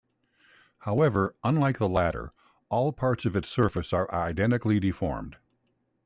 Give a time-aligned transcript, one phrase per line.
[0.79, 2.31] However, unlike the latter,
[2.69, 5.37] all parts of its surface are identically deformed.